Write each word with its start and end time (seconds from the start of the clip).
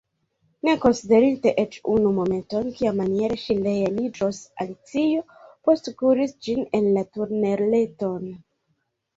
Ne 0.67 0.73
konsiderinte 0.85 1.51
eĉ 1.63 1.75
unu 1.95 2.13
momenton, 2.15 2.71
kiamaniere 2.79 3.37
ŝi 3.43 3.57
reeliĝos, 3.67 4.39
Alicio 4.65 5.23
postkuris 5.69 6.35
ĝin 6.49 6.67
en 6.81 6.89
la 6.97 7.05
tuneleton. 7.19 8.27